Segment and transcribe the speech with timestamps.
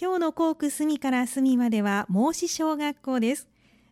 [0.00, 3.46] 今日の校区隅から隅までは孟子小学校です。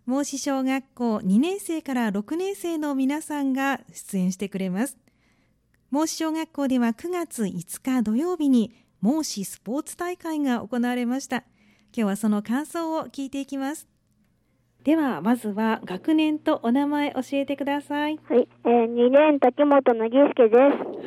[0.05, 4.99] 孟子小学校2年生から6年生の皆さんが出演してくれます。
[5.93, 11.45] 孟子小学校では9月5日土曜日に孟子スポーツ大会が行われました。
[11.95, 13.92] 今日はその感想を聞いていきます。
[14.85, 18.19] ではまずは学年とお名前教えてください。
[18.29, 20.57] はい、えー、2年竹本のぎすけで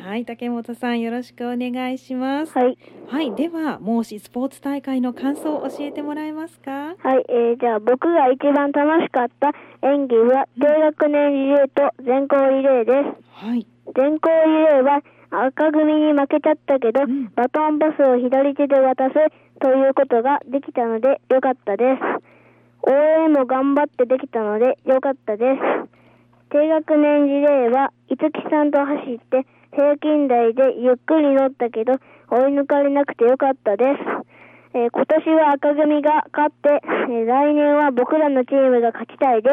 [0.00, 2.56] はい竹本さんよろしくお願いします。
[2.56, 6.70] はい、はい、では孟子スポーツ大会の感想を教えてもらえますか？
[6.70, 9.52] はい、えー、じゃあ僕が一番楽しかった
[9.86, 13.46] 演技は低学年リレーと全校リレーです。
[13.46, 13.66] はい。
[13.94, 15.02] 全校リレーは
[15.48, 17.26] 赤組に負けちゃったけど、ん。
[17.34, 19.14] バトンパスを左手で渡す
[19.60, 22.35] ということができたのでよかったです。
[22.86, 25.96] 応援も頑張ってできたので良かったです。
[26.50, 31.94] 低学年リレーは五木さんと走って平均台でゆっくり乗ったけど
[32.30, 34.25] 追い抜かれなくて良かったです。
[34.76, 39.48] えー今年は赤組が勝って、えー来年は僕らのチームが勝ちたいで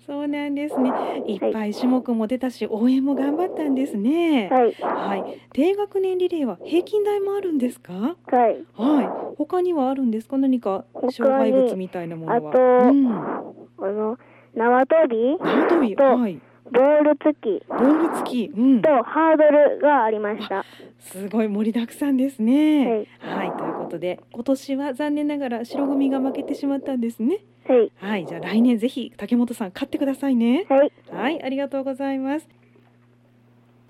[0.00, 0.06] す。
[0.06, 0.90] そうなんですね。
[1.26, 4.48] いっぱい種目も出たし、応援も頑張ったんですね。
[4.48, 4.72] はい。
[4.80, 5.40] はい。
[5.52, 7.92] 低学年リレーは平均台もあるんですか？
[7.92, 8.16] は
[8.48, 8.64] い。
[8.74, 9.36] はい。
[9.36, 10.38] 他にはあるんですか？
[10.38, 12.36] 何か障害物みたいなものは。
[12.38, 13.06] あとうん。
[13.06, 14.18] あの、
[14.54, 15.94] 縄跳び縄跳び？
[15.94, 16.40] とはい。
[16.70, 18.52] ボール突きボール付き。
[18.54, 18.80] うん。
[18.80, 20.64] とハードルがありました。
[21.00, 23.06] すごい盛りだくさんですね。
[23.20, 23.52] はい。
[23.58, 27.38] ということで、今年は残念ながら白組が負けてしまったんですね。
[27.66, 27.92] はい。
[27.96, 28.26] はい。
[28.26, 30.66] じゃあ来年ぜひ竹本さん勝ってくださいね。
[30.68, 30.92] はい。
[31.10, 32.48] はい、ありがとうございます。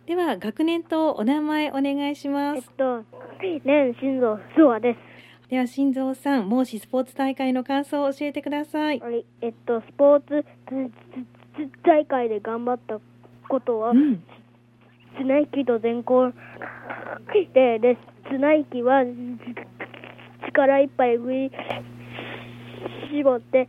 [0.06, 2.58] では学年とお名前お願いします。
[2.58, 3.04] えっと、
[3.64, 5.50] 年新蔵スワです。
[5.50, 9.00] では新蔵さん、孟子スポーツ大会の感想を教えてください。
[9.00, 9.24] はい。
[9.40, 10.44] えっと、スポーツ
[11.84, 13.00] 大会で頑張った
[13.48, 14.22] ことはう、ん、
[15.18, 16.32] 綱引きと全校
[17.54, 18.18] でです。
[18.30, 19.04] 綱引きは
[20.48, 21.52] 力いっぱい振り
[23.12, 23.68] 絞って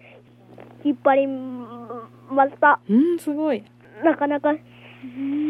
[0.84, 2.80] 引っ張りました。
[2.90, 3.64] うん、すごい。
[4.04, 4.54] なかなか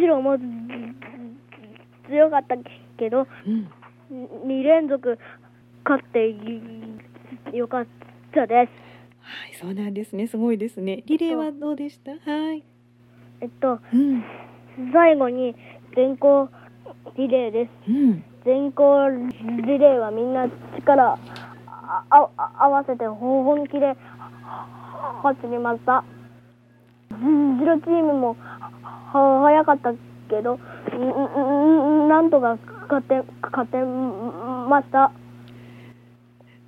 [0.02, 0.38] 白も
[2.08, 2.56] 強かった
[2.98, 3.70] けど、うん、
[4.48, 5.20] 2連続
[5.86, 6.36] 勝って
[7.56, 7.88] よかっ
[8.34, 8.72] たです。
[9.22, 10.26] はい、そうなんですね。
[10.28, 11.04] すごいですね。
[11.06, 12.12] リレーはどうでした？
[12.12, 12.64] はい。
[13.42, 14.24] えっと、うん、
[14.92, 15.56] 最後に
[15.96, 16.50] 全校
[17.16, 17.72] リレーです。
[17.90, 21.18] うん、全校リレーはみんな力あ
[22.10, 22.30] あ
[22.60, 23.96] 合わせて本気で
[25.24, 26.04] 走りました。
[27.12, 28.36] 白チームも
[29.12, 29.94] は早かった
[30.30, 30.60] けど、
[32.08, 35.12] なんとか勝て勝てました。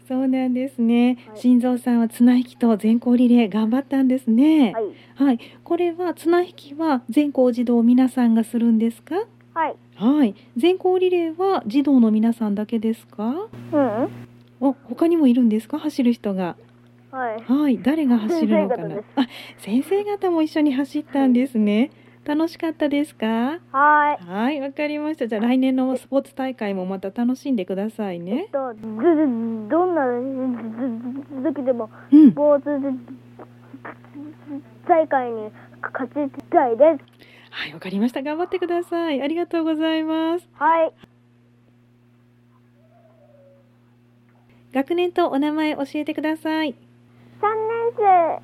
[0.08, 1.18] そうなんですね。
[1.30, 4.74] はいさんは綱引きと全校リレー頑張ったんですね。
[4.74, 4.84] はい。
[5.16, 9.16] はい、これは綱引きは全校児童皆さんがするんですか？
[9.54, 9.76] はい。
[9.96, 13.48] はい、全校リレーは児童の皆さんだけですか？
[13.74, 14.10] うん。
[14.62, 15.78] お、他にもいるんですか？
[15.80, 16.56] 走る人が。
[17.12, 17.44] はい。
[17.44, 18.96] はい、誰が走るのかな？
[19.18, 21.92] あ、先生方も一緒に走ったんですね。
[22.24, 23.60] 楽しかったですか？
[23.72, 24.24] はい。
[24.24, 25.28] はい、わかりました。
[25.28, 28.48] じゃあ来年のスポーツ大会もまた楽しんでくださいえっね。
[28.52, 30.06] と、どんな
[31.52, 32.70] 時でもうんス、ポーツ
[34.88, 35.50] 大会に
[35.92, 36.14] 勝ち
[36.52, 37.04] たいです。
[37.52, 38.22] はい、わかりました。
[38.22, 39.22] 頑張ってください。
[39.22, 40.48] ありがとうございます。
[40.54, 40.94] はい。
[44.74, 46.70] 学年とお名前教えてください。
[46.70, 48.42] 3年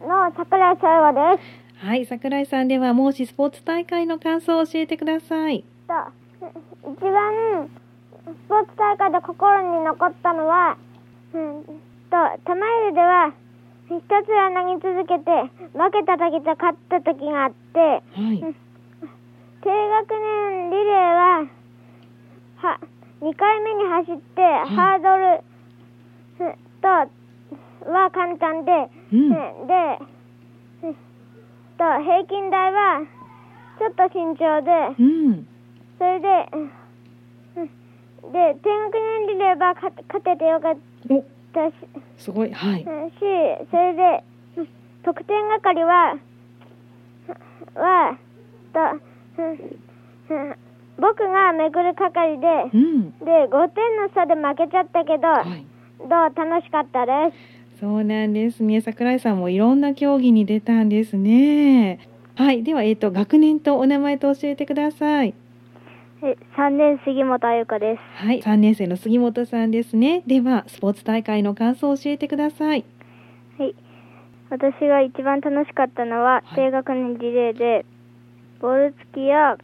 [0.00, 1.84] 生の桜井さやわです。
[1.84, 5.62] はい、桜井さんでは孟子スポーツ大会の感想を教えてください。
[5.86, 5.92] と
[6.90, 7.68] 一番
[8.24, 10.78] スポーツ大会で心に残ったのは、
[11.34, 11.72] うん、と
[12.44, 13.34] 玉入れでは
[13.88, 15.30] ひたすら投げ続けて
[15.72, 18.00] 負けた時と勝った時があっては
[18.32, 18.40] い、
[19.62, 21.46] 低学年リレーは
[22.56, 22.80] は
[23.20, 24.42] 2回目に走って
[24.74, 26.88] ハードルうんと
[27.90, 28.72] は簡単で、
[29.12, 29.36] うん、で
[30.82, 30.94] うん。
[31.78, 33.06] と平均台は
[33.78, 34.70] ちょっと慎重で。
[34.98, 35.46] うん、
[35.98, 36.68] それで、うん。
[38.32, 40.76] で、低学年リレーは勝勝ててよかっ
[41.52, 41.74] たし、
[42.18, 43.14] すごい、はい、うんし
[43.70, 44.24] それで、
[44.58, 44.68] うん
[45.06, 46.18] 得点係は、
[47.76, 48.18] は、
[48.72, 48.80] と、
[50.98, 55.64] 僕がめぐる係で、うん、で、5点の差で負けちゃったけど、はい。
[56.00, 57.12] どう楽しかったで
[57.76, 57.80] す？
[57.80, 58.80] そうなんですね。
[58.80, 62.00] 桜井さんもいろんな競技に出たんですね。
[62.34, 65.34] はい、では、えっ、と、学年とお名前と教えてください。
[66.28, 68.24] え3年杉本あゆかです。
[68.24, 70.24] はい、3年生の杉本さんですね。
[70.26, 72.84] では、スポーツ大会の感想を教えてください。
[73.58, 73.74] はい。
[74.50, 77.86] 私が一番楽しかったのは、はい低学年リレーで、
[78.60, 79.56] ボール付きや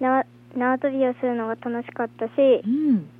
[0.00, 0.24] 縄
[0.56, 2.30] 縄跳びをするのが楽しかったし、
[2.64, 3.10] うん、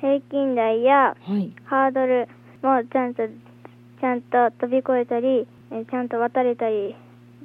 [0.00, 2.28] 平均台やはいハードル
[2.62, 6.94] もちゃんとちゃんと飛び越えたりえーちゃんと渡れたり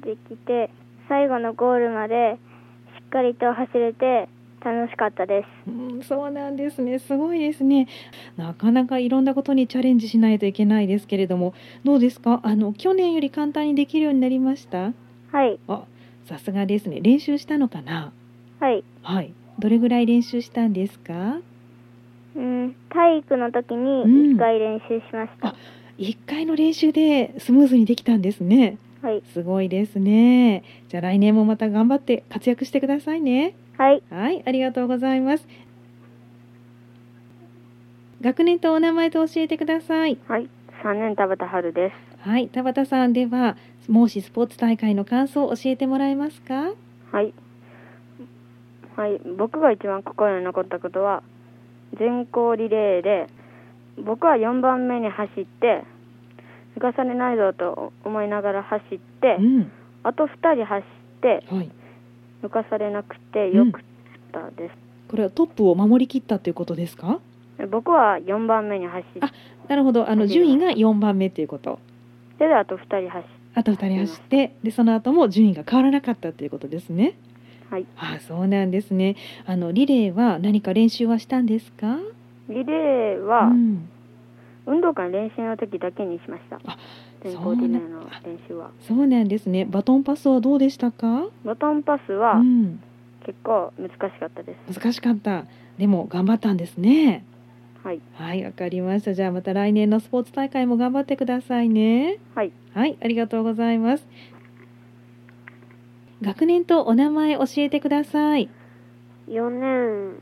[0.02, 0.70] できて
[1.08, 2.38] 最後のゴールまで
[3.10, 4.28] かりと走れて
[4.64, 6.98] 楽しかったですうん、そうなんですね。
[6.98, 7.88] すごいですね。
[8.36, 11.54] なかなかいろんなことにチャレンジしないといけないですけれども、
[11.84, 12.40] どうですか？
[12.42, 14.92] あの去年より簡単にできるようになりました？
[15.32, 15.84] はいあ、
[16.26, 17.00] さすがですね。
[17.00, 18.12] 練習したのかな？
[18.60, 19.32] はいはい。
[19.58, 21.38] どれぐらい練習したんですか？
[22.36, 25.54] うん体育の時にうん1回練習しました、あ
[25.98, 28.78] 一回の練習でスムーズにできたんですね。
[29.02, 30.62] はいすごいですね。
[30.88, 33.54] じゃあ来年もまた頑張って活躍してくださいね。
[33.78, 35.46] はいはい、ありがとうございます。
[38.20, 40.18] 学年とお名前と教えてください。
[40.28, 40.48] はい
[40.82, 43.56] 3年田畑春ですはい、田畑さんでは、
[43.88, 46.72] 孟子スポーツ大会の感想を教えてもらえますか？
[47.12, 47.32] はい。
[48.96, 51.22] はい、僕が一番心に残ったことは
[51.98, 53.28] 全校リレーで
[53.96, 55.84] 僕は4番目に走って
[56.76, 59.72] 抜かされないぞと思いながら走ってうん、
[60.02, 61.70] あと2人走ってはい、
[62.42, 63.82] 抜かされなくてよかっ
[64.32, 64.74] たです、
[65.08, 67.20] これはトップを守りきったということですか？
[67.70, 69.30] 僕は4番目に走ってあ
[69.68, 71.78] なるほど、あの順位が4番目ということ。
[72.38, 77.16] それであと2人走ってあと2人走って、で、その後も順位が変わらなかったということですね。
[77.68, 79.16] はいあ、そうなんですね。
[79.44, 81.98] あのリレーは何か練習はしたんですか？
[82.48, 83.88] リレーはうん、
[84.90, 86.76] 運動会練習の時だけにしましたあ
[87.22, 89.64] 全校リレーの練習はそうなんですね。
[89.64, 91.26] バトンパスはどうでしたか？
[91.44, 92.80] バトンパスはうん、
[93.24, 95.44] 結構難しかったです、難しかった。
[95.78, 97.24] でも頑張ったんですね。
[97.84, 99.14] はいはい、わかりました。
[99.14, 102.18] じゃあまた来年のスポーツ大会も頑張ってくださいね。
[102.34, 104.06] はいはい、ありがとうございます。
[106.22, 108.50] 学年とお名前教えてください。
[109.28, 110.20] 4年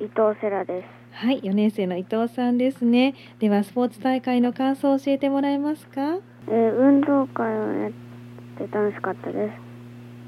[0.00, 0.86] 伊藤セラです
[1.18, 3.12] はい、4年生の伊藤さんですね。
[3.40, 6.20] ではスポーツ大会の感想を教えてもらえますか？
[6.46, 7.90] えー運動会をやっ
[8.56, 9.54] て楽しかったです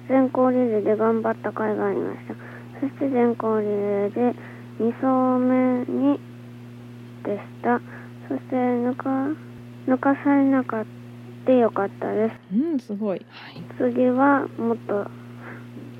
[0.08, 2.34] 全校リレーで頑張った会がありました
[2.80, 4.34] そして全校リレーで
[4.80, 6.18] 2走目に
[7.22, 7.80] でした
[8.28, 9.08] そして抜か
[9.86, 10.84] 抜かされなかっ
[11.46, 13.24] たよかったですうん、すごい。
[13.30, 15.06] はい、次はもっと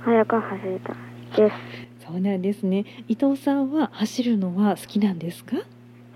[0.05, 0.97] 速く走りたい
[1.37, 2.85] ですそうなんですね。
[3.09, 5.57] 伊藤さんは走るのは好きなんですか？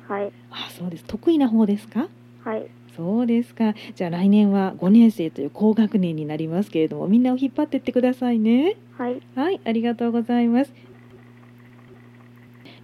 [0.08, 1.04] はいあ、そうです。
[1.04, 2.08] 得意な方ですか？
[2.44, 3.74] はいそうですか。
[3.96, 8.76] じゃあ来年は5年生という高学年になりますけれども、みんなを引っ張ってってくださいね。
[8.96, 10.72] はいはい、ありがとうございます。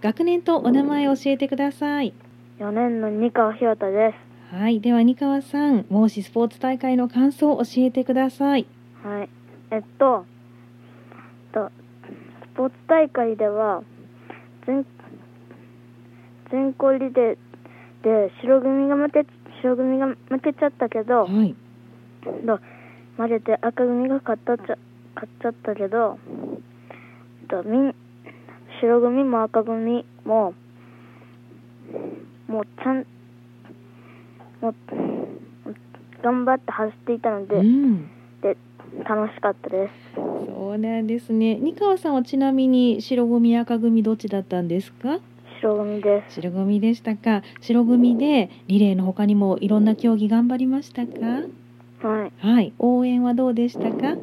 [0.01, 2.13] 学年とお名前を教えてください。
[2.59, 4.13] 4年の二川ひよたで
[4.51, 8.65] すはい、では二川さん、孟子スポーツ大会の感想を教えてください。
[9.01, 9.29] はい。
[9.71, 10.25] えっと、
[12.55, 13.83] ポーツ大会では
[14.65, 14.85] 全
[16.51, 17.37] 全校リレー
[18.03, 19.25] で白組が負け
[19.61, 21.55] 白組が負けちゃったけど、はい、
[22.23, 22.59] と
[23.17, 24.77] 負けて赤組が勝ったっちゃ
[25.15, 26.17] 勝っちゃったけど、
[27.49, 27.95] とみん
[28.81, 30.53] 白組も赤組も
[32.47, 33.05] もうちゃん
[34.61, 34.75] もう
[36.23, 38.09] 頑張って走っていたので、うん、
[38.41, 38.57] で
[39.07, 40.20] 楽しかったです。
[40.61, 41.55] そうなんですね。
[41.55, 45.19] 二川さんはちなみに白組赤組どっちだったんですか？
[45.59, 46.35] 白組です。
[46.35, 47.41] 白組でしたか？
[47.61, 51.13] 白組でリレーの他にもいろんな競技頑張りましたか？
[52.07, 54.17] はい、はい、応援はどうでしたか？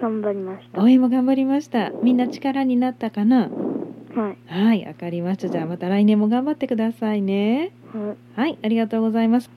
[0.00, 0.82] 頑張りました。
[0.82, 1.90] 応援も頑張りました。
[2.02, 3.50] みんな力になったかな？
[4.14, 5.50] はい、はい、わかりました。
[5.50, 7.72] じゃあまた来年も頑張ってくださいね。
[7.92, 9.50] はい、はい、ありがとうございます。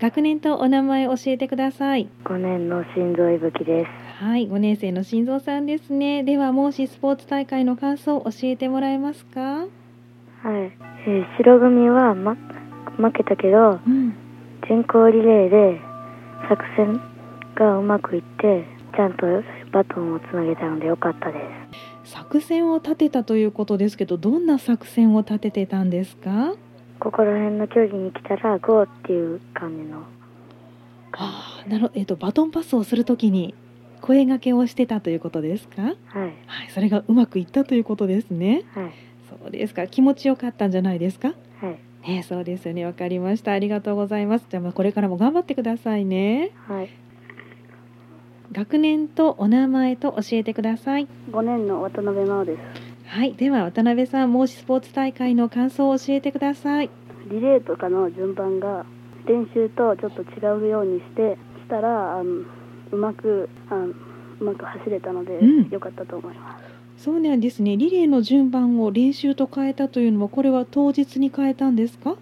[0.00, 2.10] 学年とお名前教えてください。
[2.24, 4.03] 5年の心臓いぶきです。
[4.24, 6.24] はい、5年生の心臓さんですね。
[6.24, 9.40] では、孟子スポーツ大会の感想を教えてもらえますか？
[9.40, 9.68] はい、
[10.48, 12.34] えー白組は、ま、
[12.96, 14.14] 負けたけど、うん、
[14.66, 15.78] 全校リレーで
[16.48, 16.98] 作戦
[17.54, 18.64] がうまくいって、
[18.96, 19.26] ちゃんと
[19.72, 21.38] バトンをつなげたのでよかったで
[22.04, 22.12] す。
[22.12, 26.54] 作戦を立てたということですけど、どんな作戦を立ててたんですか？
[26.98, 29.98] ここら辺の競技に来たら、ゴーっていう感じの。
[31.12, 33.54] ああ、なるえっと、バトンパスをするときに。
[34.04, 35.82] 声掛けをしてたということですか？
[35.82, 36.34] はい、はい、
[36.74, 38.64] それがうまくいったということですね。
[38.74, 38.92] はい、
[39.30, 41.28] そうですか、気持ちよかったんじゃないですか？
[41.60, 42.84] はい、ね、そうですよね。
[42.84, 43.52] わかりました。
[43.52, 44.44] ありがとうございます。
[44.50, 46.50] じゃあ、まあこれからも頑張ってくださいね。
[46.68, 46.90] はい。
[48.52, 51.08] 学年とお名前と教えてください。
[51.30, 52.60] 5年の渡辺真央です。
[53.06, 56.90] はい、では渡辺さん、孟子スポーツ大会の感想を教えてください。
[57.30, 58.84] リレーとかの順番が
[59.26, 62.44] 練習とちょっと違うようにしてしたらあの
[62.92, 63.94] うまくあのう
[64.44, 66.64] まく走れたので、うんよかったと思います。
[67.04, 67.76] そうなんですね。
[67.76, 72.16] リレーの順番を練習と変えたというのは、これは当日に変えたんですか？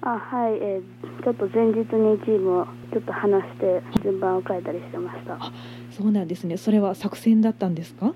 [0.00, 5.50] あはい、えーちょっと前日にチームをちょっと話して順番を変えたりしてましたあ
[5.90, 6.58] そうなんですね。
[6.58, 8.12] それは作戦だったんですか？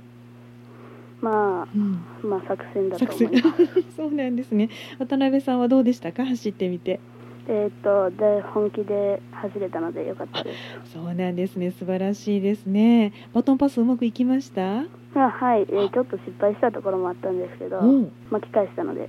[1.22, 3.82] まうん、あまあ作戦だと思います。
[3.96, 4.68] そうなんですね。
[4.98, 7.00] 渡辺さんはどうでしたか、走ってみて。
[7.48, 10.52] えっとで本気で走れたのでよかったで
[10.84, 11.70] すそうなんですね。
[11.70, 13.12] 素晴らしいですね。
[13.32, 14.84] バトンパスうまくいきました？
[15.14, 19.08] あはい、えーちょっと失敗したところもあったんですけどうん、巻き返したので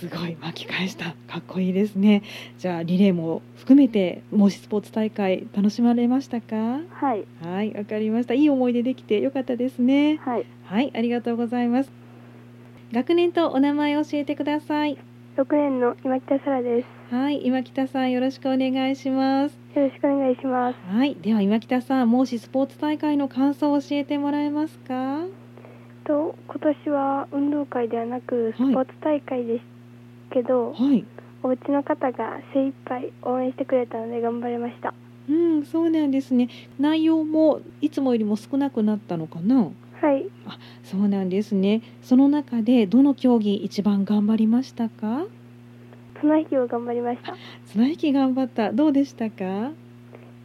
[0.00, 1.06] すごい巻き返した。
[1.26, 2.22] かっこいいですね。
[2.58, 6.56] じゃあリレーも含めて、もしスポーツ大会楽しまれましたか？
[6.56, 8.32] はいはい、わかりました。
[8.32, 10.18] いい思い出できてよかったですね。
[10.24, 11.90] はいはい、ありがとうございます。
[12.92, 14.96] 学年とお名前を教えてください。
[15.36, 19.58] 6年の今北沙羅ですはい、今北さんよろしくお願いします。
[19.74, 25.24] よろしくお願いしますはい、では今北さん、もしスポーツ大会の感想を教えてもらえますか？
[26.04, 29.64] と今年は運動会ではなくスポーツ大会です
[30.32, 31.04] けど、はい、
[31.42, 34.94] お家の方が精一杯応援してくれたので頑張れました
[35.28, 36.48] うん、そうなんですね。
[36.78, 39.56] 内容もいつもよりも少なくなったのかな？
[40.00, 40.28] はい
[40.84, 41.82] そうなんですね。
[42.02, 45.24] その中でどの競技一番頑張りましたか？
[46.20, 47.34] 綱引きを頑張りました
[47.72, 48.72] 綱引き頑張った。
[48.72, 49.70] どうでしたか？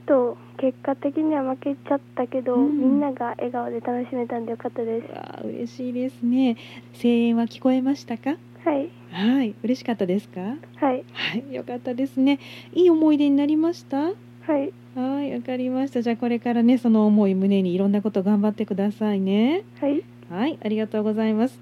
[0.06, 6.58] と結果的には負けちゃったけど、うんみんなが笑顔で楽しめたんでよかったですわあ、嬉しいですね。
[7.02, 8.36] 声援は聞こえましたか？
[8.64, 10.42] はいはい、嬉しかったですか？
[10.42, 12.40] はいはい、よかったですね。
[12.74, 13.98] いい思い出になりました？
[13.98, 14.12] は
[14.60, 16.02] いはい、わかりました。
[16.02, 19.64] じゃあこれからね、その思い胸にいろんなこと頑張ってくださいね。
[19.82, 21.60] はいはい、ありがとうございます。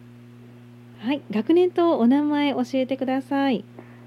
[1.00, 3.65] はい、学年とお名前教えてください。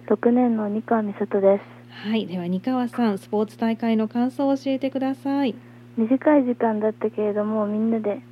[0.08, 1.62] 6年の二川美里です
[2.08, 5.54] はい、では二川さん、スポーツ大会の感想を教えてください。
[5.96, 8.22] 短い時間だったけれどもみんなでん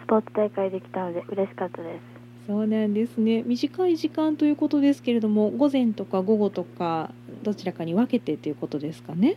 [0.00, 2.00] スポーツ大会できたので嬉しかったで
[2.46, 3.42] すそうなんですね。
[3.44, 7.10] 短い時間ということですけれども、午前とか午後とか
[7.42, 9.36] どちらかに分けてということですかね？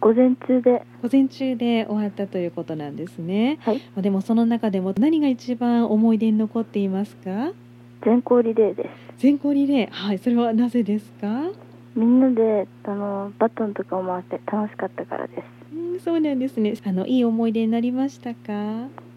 [0.00, 3.58] 午前中で午前中で終わったということなんですね。
[3.60, 7.52] はいまあでもその中でも何が一番思い出に残っていますか？
[8.02, 8.88] 全校リレーです
[9.18, 11.50] 全校リレー、はい、それはなぜですか？
[11.94, 15.42] みんなであのバトンとかを回って楽しかったからです
[15.74, 16.74] うん、そうなんですね。
[16.84, 18.52] あのいい思い出になりましたか？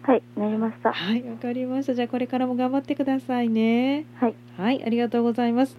[0.02, 1.94] はいなりましたはい、わかりました。
[1.94, 4.04] じゃあこれからも頑張ってくださいね。
[4.16, 5.76] はいはい、ありがとうございます。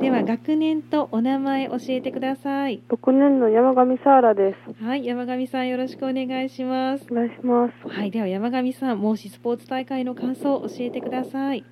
[0.00, 2.82] では学年とお名前教えてください。
[2.88, 7.06] 6年の山上サーラですはい、山上さんよろしくお願いします。
[7.10, 11.64] お願いしますはい、では山上さん、もしスポーツ大会の感想を教えてください。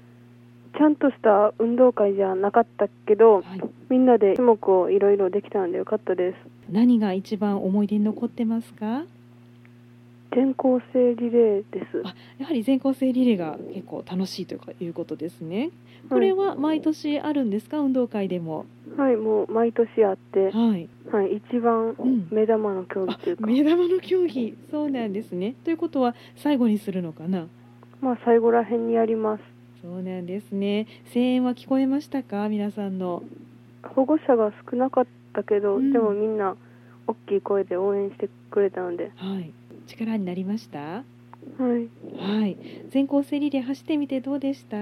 [0.76, 6.36] ちゃんとした運動会じゃなかったけどはい、みんなで種目をいろいろできたのでよかったです
[6.70, 9.02] 何が一番思い出に残ってますか？
[10.32, 12.02] 全校生リレーです。
[12.04, 15.70] あやはり全校生リレーが結構楽しいというかいうことですね。
[16.08, 18.64] これは毎年あるんですか、運動会でも。
[18.96, 20.50] はいもう毎年あって。
[20.50, 20.88] はい。
[21.10, 22.28] はい一番うん。
[22.30, 24.56] 目玉の競技あというか、目玉の競技。
[24.70, 25.54] そうなんですね。
[25.64, 27.48] ということは最後にするのかな？
[28.00, 29.42] まあ最後らへんにやります。
[29.82, 30.86] そうなんですね。
[31.12, 32.48] 声援は聞こえましたか？
[32.48, 33.22] 皆さんの。
[33.82, 35.92] 保護者が少なかったけど、うん。
[35.92, 36.56] でもみんな
[37.06, 39.10] 大きい声で応援してくれたので。
[39.16, 39.52] はい
[39.90, 40.78] 力になりました？
[40.78, 41.02] は
[41.58, 41.88] い。
[42.16, 42.56] はい。
[42.90, 44.76] 全校生リレー走ってみてどうでした？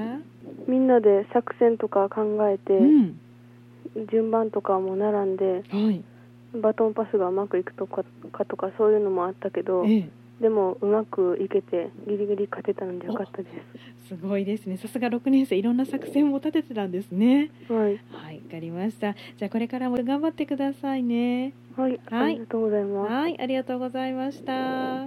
[0.66, 3.20] みんなで作戦とか考えて、うん。
[4.10, 6.04] 順番とかも並んではい。
[6.60, 10.08] バトンパスがうまくいくとかかとかそういうのもあったけどええ
[10.40, 13.48] でもうまくいけてギリギリ勝てたのでよかったで
[14.08, 14.16] す。
[14.16, 14.76] ごいですね。
[14.76, 17.50] さすが6年生いろんな作戦も立ててたんですね。
[17.68, 18.00] はい。
[18.10, 19.14] はいわかりました。
[19.36, 21.52] じゃあこれからも頑張ってくださいね。
[21.76, 22.32] はい、はい。
[22.32, 23.12] ありがとうございます。
[23.12, 25.06] はいありがとうございました